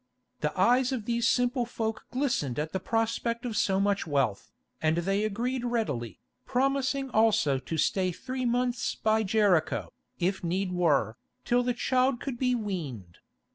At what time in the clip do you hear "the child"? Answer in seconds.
11.61-12.19